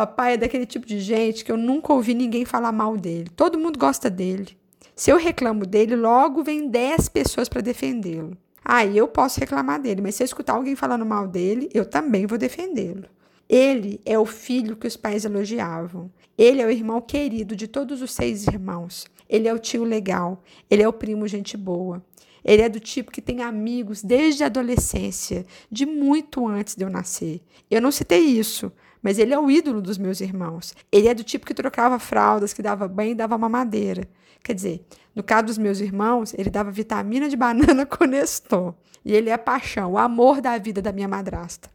Papai 0.00 0.32
é 0.32 0.36
daquele 0.38 0.64
tipo 0.64 0.86
de 0.86 0.98
gente 0.98 1.44
que 1.44 1.52
eu 1.52 1.58
nunca 1.58 1.92
ouvi 1.92 2.14
ninguém 2.14 2.46
falar 2.46 2.72
mal 2.72 2.96
dele. 2.96 3.28
Todo 3.36 3.58
mundo 3.58 3.78
gosta 3.78 4.08
dele. 4.08 4.56
Se 4.96 5.12
eu 5.12 5.18
reclamo 5.18 5.66
dele, 5.66 5.94
logo 5.94 6.42
vem 6.42 6.70
10 6.70 7.10
pessoas 7.10 7.50
para 7.50 7.60
defendê-lo. 7.60 8.34
aí 8.64 8.96
eu 8.96 9.06
posso 9.06 9.38
reclamar 9.38 9.78
dele, 9.78 10.00
mas 10.00 10.14
se 10.14 10.22
eu 10.22 10.24
escutar 10.24 10.54
alguém 10.54 10.74
falando 10.74 11.04
mal 11.04 11.28
dele, 11.28 11.68
eu 11.74 11.84
também 11.84 12.24
vou 12.24 12.38
defendê-lo. 12.38 13.04
Ele 13.46 14.00
é 14.06 14.18
o 14.18 14.24
filho 14.24 14.74
que 14.74 14.86
os 14.86 14.96
pais 14.96 15.26
elogiavam. 15.26 16.10
Ele 16.38 16.62
é 16.62 16.66
o 16.66 16.70
irmão 16.70 17.02
querido 17.02 17.54
de 17.54 17.68
todos 17.68 18.00
os 18.00 18.10
seis 18.10 18.46
irmãos. 18.46 19.06
Ele 19.28 19.48
é 19.48 19.52
o 19.52 19.58
tio 19.58 19.84
legal. 19.84 20.42
Ele 20.70 20.82
é 20.82 20.88
o 20.88 20.94
primo 20.94 21.28
gente 21.28 21.58
boa. 21.58 22.02
Ele 22.42 22.62
é 22.62 22.70
do 22.70 22.80
tipo 22.80 23.12
que 23.12 23.20
tem 23.20 23.42
amigos 23.42 24.02
desde 24.02 24.44
a 24.44 24.46
adolescência, 24.46 25.44
de 25.70 25.84
muito 25.84 26.48
antes 26.48 26.74
de 26.74 26.82
eu 26.82 26.88
nascer. 26.88 27.42
Eu 27.70 27.82
não 27.82 27.90
citei 27.90 28.20
isso, 28.20 28.72
mas 29.02 29.18
ele 29.18 29.32
é 29.32 29.38
o 29.38 29.50
ídolo 29.50 29.80
dos 29.80 29.98
meus 29.98 30.20
irmãos. 30.20 30.74
Ele 30.90 31.08
é 31.08 31.14
do 31.14 31.24
tipo 31.24 31.46
que 31.46 31.54
trocava 31.54 31.98
fraldas, 31.98 32.52
que 32.52 32.62
dava 32.62 32.86
banho 32.86 33.12
e 33.12 33.14
dava 33.14 33.38
mamadeira. 33.38 34.08
Quer 34.42 34.54
dizer, 34.54 34.86
no 35.14 35.22
caso 35.22 35.46
dos 35.46 35.58
meus 35.58 35.80
irmãos, 35.80 36.34
ele 36.34 36.50
dava 36.50 36.70
vitamina 36.70 37.28
de 37.28 37.36
banana 37.36 37.86
com 37.86 38.04
Nestor. 38.04 38.74
E 39.04 39.14
ele 39.14 39.30
é 39.30 39.32
a 39.32 39.38
paixão, 39.38 39.92
o 39.92 39.98
amor 39.98 40.40
da 40.40 40.56
vida 40.58 40.82
da 40.82 40.92
minha 40.92 41.08
madrasta. 41.08 41.70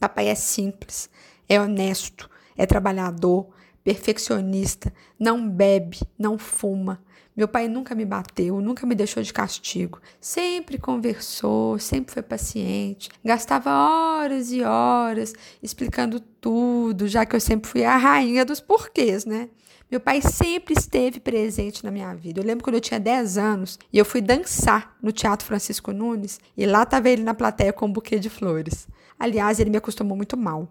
Papai 0.00 0.28
é 0.28 0.34
simples, 0.34 1.10
é 1.48 1.60
honesto, 1.60 2.30
é 2.56 2.64
trabalhador, 2.64 3.48
perfeccionista, 3.84 4.92
não 5.18 5.48
bebe, 5.48 5.98
não 6.18 6.38
fuma. 6.38 7.02
Meu 7.38 7.46
pai 7.46 7.68
nunca 7.68 7.94
me 7.94 8.04
bateu, 8.04 8.60
nunca 8.60 8.84
me 8.84 8.96
deixou 8.96 9.22
de 9.22 9.32
castigo. 9.32 10.00
Sempre 10.20 10.76
conversou, 10.76 11.78
sempre 11.78 12.12
foi 12.12 12.20
paciente. 12.20 13.08
Gastava 13.24 13.70
horas 13.70 14.50
e 14.50 14.64
horas 14.64 15.34
explicando 15.62 16.18
tudo, 16.18 17.06
já 17.06 17.24
que 17.24 17.36
eu 17.36 17.40
sempre 17.40 17.70
fui 17.70 17.84
a 17.84 17.96
rainha 17.96 18.44
dos 18.44 18.58
porquês, 18.58 19.24
né? 19.24 19.50
Meu 19.88 20.00
pai 20.00 20.20
sempre 20.20 20.74
esteve 20.76 21.20
presente 21.20 21.84
na 21.84 21.92
minha 21.92 22.12
vida. 22.12 22.40
Eu 22.40 22.44
lembro 22.44 22.64
quando 22.64 22.74
eu 22.74 22.80
tinha 22.80 22.98
10 22.98 23.38
anos 23.38 23.78
e 23.92 23.98
eu 23.98 24.04
fui 24.04 24.20
dançar 24.20 24.96
no 25.00 25.12
Teatro 25.12 25.46
Francisco 25.46 25.92
Nunes 25.92 26.40
e 26.56 26.66
lá 26.66 26.82
estava 26.82 27.08
ele 27.08 27.22
na 27.22 27.34
plateia 27.34 27.72
com 27.72 27.86
um 27.86 27.92
buquê 27.92 28.18
de 28.18 28.28
flores. 28.28 28.88
Aliás, 29.16 29.60
ele 29.60 29.70
me 29.70 29.76
acostumou 29.76 30.16
muito 30.16 30.36
mal. 30.36 30.68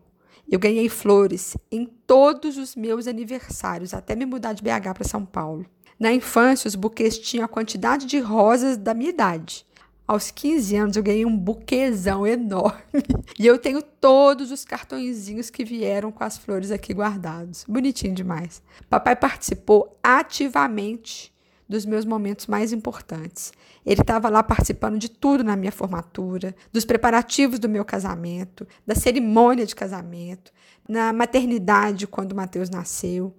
Eu 0.52 0.60
ganhei 0.60 0.90
flores 0.90 1.56
em 1.72 1.86
todos 1.86 2.58
os 2.58 2.76
meus 2.76 3.08
aniversários, 3.08 3.94
até 3.94 4.18
me 4.18 4.26
mudar 4.26 4.52
de 4.52 4.62
BH 4.62 4.94
para 4.94 5.08
São 5.08 5.26
Paulo. 5.26 5.66
Na 6.00 6.14
infância, 6.14 6.68
os 6.68 6.76
buquês 6.76 7.18
tinham 7.18 7.46
a 7.46 7.48
quantidade 7.48 8.06
de 8.06 8.20
rosas 8.20 8.78
da 8.78 8.94
minha 8.94 9.10
idade. 9.10 9.66
Aos 10.08 10.32
15 10.32 10.76
anos 10.76 10.96
eu 10.96 11.04
ganhei 11.04 11.26
um 11.26 11.38
buquezão 11.38 12.26
enorme. 12.26 12.82
E 13.40 13.46
eu 13.46 13.60
tenho 13.60 13.84
todos 13.84 14.52
os 14.52 14.66
cartõezinhos 14.66 15.52
que 15.52 15.64
vieram 15.64 16.12
com 16.12 16.24
as 16.24 16.40
flores 16.40 16.72
aqui 16.72 16.92
guardados. 16.92 17.64
Bonitinho 17.68 18.16
demais. 18.16 18.64
Papai 18.90 19.16
participou 19.16 19.96
ativamente 20.02 21.32
dos 21.70 21.86
meus 21.86 22.06
momentos 22.06 22.48
mais 22.48 22.72
importantes. 22.72 23.52
Ele 23.86 24.02
estava 24.02 24.30
lá 24.30 24.42
participando 24.42 24.98
de 24.98 25.10
tudo 25.10 25.44
na 25.44 25.56
minha 25.56 25.72
formatura, 25.72 26.56
dos 26.72 26.86
preparativos 26.86 27.60
do 27.60 27.70
meu 27.70 27.86
casamento, 27.86 28.68
da 28.86 28.96
cerimônia 28.96 29.66
de 29.66 29.76
casamento, 29.76 30.52
na 30.88 31.12
maternidade 31.12 32.08
quando 32.08 32.32
o 32.32 32.36
Mateus 32.36 32.70
nasceu, 32.70 33.36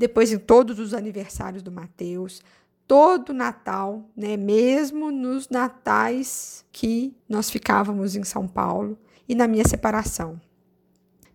depois 0.00 0.32
em 0.32 0.38
todos 0.38 0.78
os 0.78 0.94
aniversários 0.94 1.62
do 1.62 1.70
Mateus, 1.70 2.40
todo 2.86 3.34
Natal, 3.34 4.08
né, 4.16 4.34
mesmo 4.34 5.10
nos 5.10 5.50
natais 5.50 6.64
que 6.72 7.14
nós 7.28 7.50
ficávamos 7.50 8.16
em 8.16 8.24
São 8.24 8.48
Paulo 8.48 8.98
e 9.28 9.34
na 9.34 9.46
minha 9.46 9.68
separação. 9.68 10.40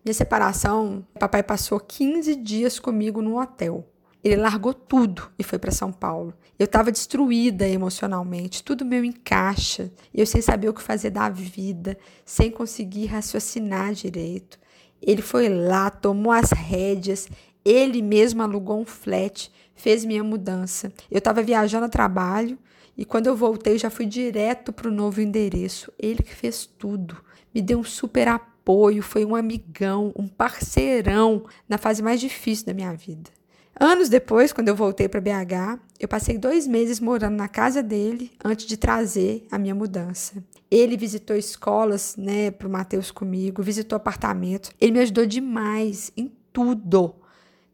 Minha 0.04 0.14
separação, 0.14 1.06
papai 1.16 1.44
passou 1.44 1.78
15 1.78 2.34
dias 2.34 2.80
comigo 2.80 3.22
no 3.22 3.40
hotel. 3.40 3.88
Ele 4.24 4.34
largou 4.34 4.74
tudo 4.74 5.30
e 5.38 5.44
foi 5.44 5.60
para 5.60 5.70
São 5.70 5.92
Paulo. 5.92 6.34
Eu 6.58 6.64
estava 6.64 6.90
destruída 6.90 7.68
emocionalmente, 7.68 8.64
tudo 8.64 8.84
meu 8.84 9.04
encaixa, 9.04 9.92
eu 10.12 10.26
sem 10.26 10.42
saber 10.42 10.70
o 10.70 10.74
que 10.74 10.82
fazer 10.82 11.10
da 11.10 11.28
vida, 11.28 11.96
sem 12.24 12.50
conseguir 12.50 13.06
raciocinar 13.06 13.92
direito. 13.92 14.58
Ele 15.00 15.22
foi 15.22 15.48
lá, 15.48 15.88
tomou 15.88 16.32
as 16.32 16.50
rédeas, 16.50 17.28
ele 17.66 18.00
mesmo 18.00 18.44
alugou 18.44 18.80
um 18.80 18.84
flat 18.86 19.50
fez 19.74 20.04
minha 20.04 20.22
mudança. 20.22 20.92
Eu 21.10 21.18
estava 21.18 21.42
viajando 21.42 21.86
a 21.86 21.88
trabalho 21.88 22.56
e 22.96 23.04
quando 23.04 23.26
eu 23.26 23.34
voltei 23.34 23.76
já 23.76 23.90
fui 23.90 24.06
direto 24.06 24.72
para 24.72 24.88
o 24.88 24.92
novo 24.92 25.20
endereço. 25.20 25.92
Ele 25.98 26.22
que 26.22 26.32
fez 26.32 26.64
tudo, 26.64 27.16
me 27.52 27.60
deu 27.60 27.80
um 27.80 27.84
super 27.84 28.28
apoio, 28.28 29.02
foi 29.02 29.24
um 29.24 29.34
amigão, 29.34 30.12
um 30.16 30.28
parceirão 30.28 31.44
na 31.68 31.76
fase 31.76 32.04
mais 32.04 32.20
difícil 32.20 32.66
da 32.66 32.72
minha 32.72 32.94
vida. 32.94 33.30
Anos 33.78 34.08
depois, 34.08 34.52
quando 34.52 34.68
eu 34.68 34.76
voltei 34.76 35.08
para 35.08 35.20
BH, 35.20 35.80
eu 35.98 36.06
passei 36.06 36.38
dois 36.38 36.68
meses 36.68 37.00
morando 37.00 37.34
na 37.34 37.48
casa 37.48 37.82
dele 37.82 38.30
antes 38.42 38.64
de 38.64 38.76
trazer 38.76 39.44
a 39.50 39.58
minha 39.58 39.74
mudança. 39.74 40.42
Ele 40.70 40.96
visitou 40.96 41.36
escolas, 41.36 42.14
né, 42.16 42.52
para 42.52 42.68
o 42.68 42.70
Matheus 42.70 43.10
comigo, 43.10 43.62
visitou 43.62 43.96
apartamentos. 43.96 44.70
Ele 44.80 44.92
me 44.92 45.00
ajudou 45.00 45.26
demais 45.26 46.10
em 46.16 46.32
tudo. 46.52 47.25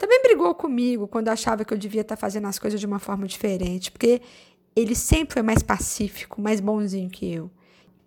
Também 0.03 0.21
brigou 0.21 0.53
comigo 0.53 1.07
quando 1.07 1.29
achava 1.29 1.65
que 1.65 1.73
eu 1.73 1.79
devia 1.79 2.01
estar 2.01 2.17
fazendo 2.17 2.49
as 2.49 2.59
coisas 2.59 2.81
de 2.81 2.87
uma 2.87 2.99
forma 2.99 3.25
diferente, 3.25 3.93
porque 3.93 4.21
ele 4.75 4.97
sempre 4.97 5.35
foi 5.35 5.43
mais 5.43 5.63
pacífico, 5.63 6.43
mais 6.43 6.59
bonzinho 6.59 7.09
que 7.09 7.33
eu. 7.33 7.49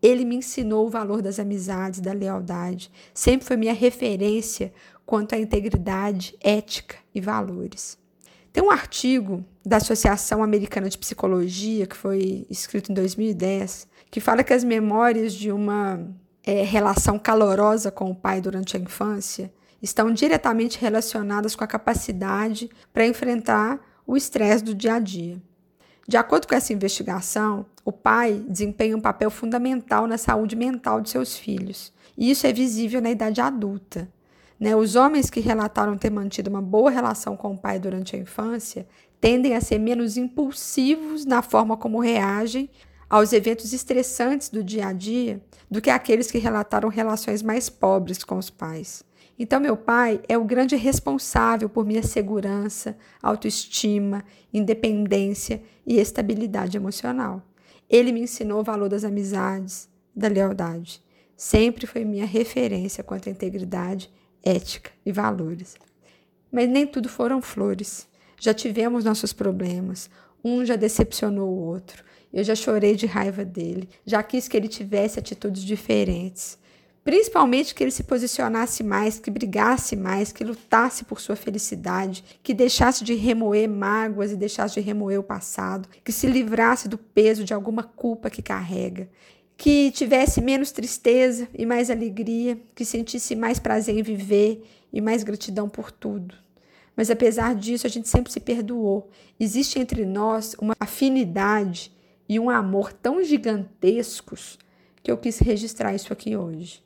Ele 0.01 0.25
me 0.25 0.35
ensinou 0.35 0.85
o 0.85 0.89
valor 0.89 1.21
das 1.21 1.39
amizades, 1.39 2.01
da 2.01 2.11
lealdade, 2.11 2.91
sempre 3.13 3.47
foi 3.47 3.55
minha 3.55 3.73
referência 3.73 4.73
quanto 5.05 5.35
à 5.35 5.39
integridade, 5.39 6.35
ética 6.41 6.97
e 7.15 7.21
valores. 7.21 7.97
Tem 8.51 8.61
um 8.61 8.71
artigo 8.71 9.45
da 9.65 9.77
Associação 9.77 10.43
Americana 10.43 10.89
de 10.89 10.97
Psicologia, 10.97 11.87
que 11.87 11.95
foi 11.95 12.45
escrito 12.49 12.91
em 12.91 12.93
2010, 12.93 13.87
que 14.11 14.19
fala 14.19 14.43
que 14.43 14.51
as 14.51 14.65
memórias 14.65 15.33
de 15.33 15.49
uma 15.49 16.05
é, 16.43 16.61
relação 16.61 17.17
calorosa 17.17 17.89
com 17.89 18.11
o 18.11 18.15
pai 18.15 18.41
durante 18.41 18.75
a 18.75 18.79
infância 18.81 19.49
estão 19.81 20.11
diretamente 20.11 20.79
relacionadas 20.79 21.55
com 21.55 21.63
a 21.63 21.67
capacidade 21.67 22.69
para 22.93 23.05
enfrentar 23.05 23.79
o 24.05 24.15
estresse 24.15 24.63
do 24.63 24.75
dia 24.75 24.95
a 24.95 24.99
dia. 24.99 25.41
De 26.07 26.17
acordo 26.17 26.47
com 26.47 26.55
essa 26.55 26.73
investigação, 26.73 27.65
o 27.83 27.91
pai 27.91 28.43
desempenha 28.47 28.95
um 28.95 29.01
papel 29.01 29.31
fundamental 29.31 30.05
na 30.05 30.17
saúde 30.17 30.55
mental 30.55 31.01
de 31.01 31.09
seus 31.09 31.37
filhos, 31.37 31.91
e 32.17 32.29
isso 32.29 32.45
é 32.45 32.53
visível 32.53 33.01
na 33.01 33.09
idade 33.09 33.41
adulta. 33.41 34.07
Né? 34.59 34.75
Os 34.75 34.95
homens 34.95 35.29
que 35.29 35.39
relataram 35.39 35.97
ter 35.97 36.09
mantido 36.09 36.49
uma 36.49 36.61
boa 36.61 36.89
relação 36.89 37.35
com 37.35 37.53
o 37.53 37.57
pai 37.57 37.79
durante 37.79 38.15
a 38.15 38.19
infância 38.19 38.87
tendem 39.19 39.55
a 39.55 39.61
ser 39.61 39.79
menos 39.79 40.17
impulsivos 40.17 41.25
na 41.25 41.41
forma 41.41 41.75
como 41.75 41.99
reagem 41.99 42.69
aos 43.09 43.33
eventos 43.33 43.73
estressantes 43.73 44.49
do 44.49 44.63
dia 44.63 44.87
a 44.87 44.93
dia 44.93 45.41
do 45.69 45.81
que 45.81 45.89
aqueles 45.89 46.29
que 46.29 46.37
relataram 46.37 46.89
relações 46.89 47.41
mais 47.41 47.69
pobres 47.69 48.23
com 48.23 48.37
os 48.37 48.49
pais. 48.49 49.03
Então, 49.37 49.59
meu 49.59 49.75
pai 49.75 50.21
é 50.29 50.37
o 50.37 50.45
grande 50.45 50.75
responsável 50.75 51.67
por 51.67 51.85
minha 51.85 52.03
segurança, 52.03 52.97
autoestima, 53.21 54.23
independência 54.53 55.61
e 55.85 55.99
estabilidade 55.99 56.77
emocional. 56.77 57.41
Ele 57.89 58.11
me 58.11 58.21
ensinou 58.21 58.61
o 58.61 58.63
valor 58.63 58.87
das 58.87 59.03
amizades, 59.03 59.89
da 60.15 60.27
lealdade. 60.27 61.03
Sempre 61.35 61.85
foi 61.85 62.05
minha 62.05 62.25
referência 62.25 63.03
quanto 63.03 63.27
à 63.27 63.31
integridade, 63.31 64.09
ética 64.41 64.91
e 65.05 65.11
valores. 65.11 65.75
Mas 66.49 66.69
nem 66.69 66.87
tudo 66.87 67.09
foram 67.09 67.41
flores. 67.41 68.07
Já 68.39 68.53
tivemos 68.53 69.03
nossos 69.03 69.33
problemas. 69.33 70.09
Um 70.43 70.63
já 70.63 70.77
decepcionou 70.77 71.49
o 71.49 71.65
outro. 71.65 72.03
Eu 72.31 72.43
já 72.43 72.55
chorei 72.55 72.95
de 72.95 73.05
raiva 73.05 73.43
dele. 73.43 73.89
Já 74.05 74.23
quis 74.23 74.47
que 74.47 74.55
ele 74.55 74.67
tivesse 74.69 75.19
atitudes 75.19 75.63
diferentes. 75.63 76.57
Principalmente 77.05 77.75
que 77.75 77.83
ele 77.83 77.91
se 77.91 78.01
posicionasse 78.01 78.83
mais, 78.83 79.19
que 79.19 79.29
brigasse 79.29 79.95
mais, 79.95 80.31
que 80.31 80.43
lutasse 80.43 81.05
por 81.05 81.21
sua 81.21 81.35
felicidade, 81.35 82.23
que 82.41 82.51
deixasse 82.51 83.03
de 83.03 83.13
remoer 83.13 83.69
mágoas 83.69 84.31
e 84.31 84.35
deixasse 84.35 84.73
de 84.73 84.79
remoer 84.79 85.19
o 85.19 85.23
passado, 85.23 85.87
que 86.03 86.11
se 86.11 86.25
livrasse 86.25 86.89
do 86.89 86.97
peso 86.97 87.43
de 87.43 87.53
alguma 87.53 87.83
culpa 87.83 88.27
que 88.27 88.41
carrega, 88.41 89.07
que 89.55 89.91
tivesse 89.91 90.41
menos 90.41 90.71
tristeza 90.71 91.47
e 91.53 91.63
mais 91.63 91.91
alegria, 91.91 92.59
que 92.73 92.83
sentisse 92.83 93.35
mais 93.35 93.59
prazer 93.59 93.95
em 93.95 94.01
viver 94.01 94.67
e 94.91 94.99
mais 94.99 95.21
gratidão 95.21 95.69
por 95.69 95.91
tudo. 95.91 96.33
Mas 96.95 97.11
apesar 97.11 97.53
disso, 97.53 97.85
a 97.85 97.89
gente 97.89 98.09
sempre 98.09 98.33
se 98.33 98.39
perdoou. 98.39 99.11
Existe 99.39 99.77
entre 99.77 100.07
nós 100.07 100.55
uma 100.59 100.73
afinidade 100.79 101.91
e 102.27 102.39
um 102.39 102.49
amor 102.49 102.91
tão 102.91 103.23
gigantescos 103.23 104.57
que 105.03 105.11
eu 105.11 105.17
quis 105.19 105.37
registrar 105.37 105.93
isso 105.93 106.11
aqui 106.11 106.35
hoje 106.35 106.83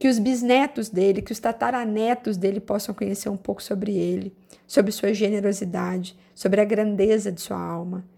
que 0.00 0.08
os 0.08 0.18
bisnetos 0.18 0.88
dele, 0.88 1.20
que 1.20 1.30
os 1.30 1.38
tataranetos 1.38 2.38
dele 2.38 2.58
possam 2.58 2.94
conhecer 2.94 3.28
um 3.28 3.36
pouco 3.36 3.62
sobre 3.62 3.94
ele, 3.94 4.34
sobre 4.66 4.92
sua 4.92 5.12
generosidade, 5.12 6.16
sobre 6.34 6.58
a 6.58 6.64
grandeza 6.64 7.30
de 7.30 7.42
sua 7.42 7.60
alma. 7.60 8.08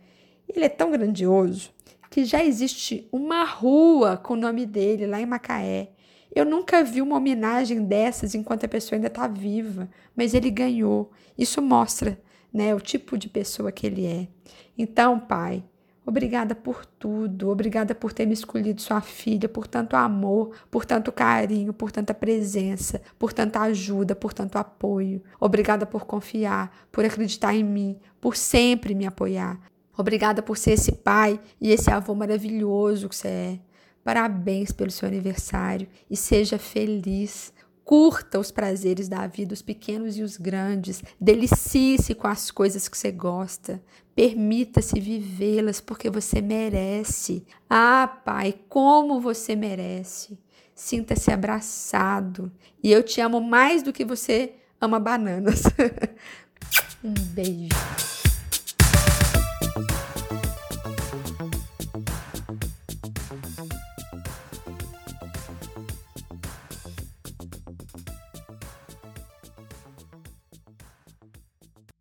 Ele 0.49 0.65
é 0.65 0.69
tão 0.69 0.93
grandioso 0.93 1.73
que 2.09 2.25
já 2.25 2.45
existe 2.45 3.09
uma 3.11 3.43
rua 3.45 4.17
com 4.17 4.35
o 4.35 4.37
nome 4.37 4.65
dele 4.65 5.09
lá 5.09 5.21
em 5.21 5.27
Macaé. 5.27 5.91
Eu 6.33 6.45
nunca 6.45 6.85
vi 6.85 7.03
uma 7.03 7.17
homenagem 7.17 7.83
dessas 7.83 8.33
enquanto 8.37 8.65
a 8.65 8.69
pessoa 8.69 8.97
ainda 8.97 9.09
está 9.09 9.27
viva, 9.27 9.91
mas 10.15 10.35
ele 10.35 10.53
ganhou. 10.53 11.11
Isso 11.37 11.61
mostra 11.61 12.17
né, 12.53 12.73
o 12.73 12.81
tipo 12.81 13.19
de 13.19 13.29
pessoa 13.29 13.73
que 13.73 13.89
ele 13.89 14.07
é. 14.07 14.29
Então, 14.79 15.19
Pai, 15.19 15.65
Obrigada 16.05 16.53
por 16.55 16.85
tudo, 16.85 17.49
obrigada 17.49 17.95
por 17.95 18.13
ter 18.13 18.27
me 18.27 18.33
escolhido 18.33 18.83
sua 18.83 19.01
filha, 19.01 19.49
por 19.49 19.69
tanto 19.69 19.95
amor, 19.95 20.51
por 20.69 20.85
tanto 20.85 21.13
carinho, 21.13 21.73
por 21.73 21.93
tanta 21.93 22.13
presença, 22.13 23.01
por 23.17 23.33
tanta 23.33 23.61
ajuda, 23.61 24.17
por 24.17 24.35
tanto 24.35 24.59
apoio. 24.59 25.23
Obrigada 25.39 25.87
por 25.87 26.05
confiar, 26.05 26.73
por 26.91 27.05
acreditar 27.05 27.55
em 27.55 27.63
mim, 27.63 27.99
por 28.21 28.37
sempre 28.37 28.97
me 28.97 29.07
apoiar. 29.07 29.61
Obrigada 29.97 30.43
por 30.43 30.59
ser 30.59 30.73
esse 30.73 30.91
pai 30.91 31.41
e 31.61 31.71
esse 31.71 31.89
avô 31.89 32.15
maravilhoso 32.17 33.09
que 33.09 33.15
você 33.15 33.29
é. 33.29 33.61
Parabéns 34.03 34.73
pelo 34.73 34.91
seu 34.91 35.07
aniversário 35.07 35.87
e 36.11 36.17
seja 36.17 36.59
feliz. 36.59 37.53
Curta 37.85 38.39
os 38.39 38.51
prazeres 38.51 39.09
da 39.09 39.27
vida, 39.27 39.53
os 39.53 39.63
pequenos 39.63 40.17
e 40.17 40.23
os 40.23 40.37
grandes. 40.37 41.03
Delicie-se 41.21 42.15
com 42.15 42.29
as 42.29 42.51
coisas 42.51 42.89
que 42.89 42.97
você 42.97 43.11
gosta. 43.11 43.83
Permita-se 44.15 45.01
vivê-las 45.01 45.81
porque 45.81 46.09
você 46.09 46.41
merece. 46.41 47.45
Ah, 47.69 48.07
Pai, 48.25 48.55
como 48.69 49.21
você 49.21 49.57
merece. 49.57 50.39
Sinta-se 50.75 51.31
abraçado. 51.31 52.53
E 52.83 52.91
eu 52.91 53.03
te 53.03 53.21
amo 53.21 53.41
mais 53.41 53.83
do 53.83 53.93
que 53.93 54.05
você 54.05 54.55
ama 54.81 54.99
bananas. 55.01 55.63
um 57.03 57.13
beijo. 57.13 58.12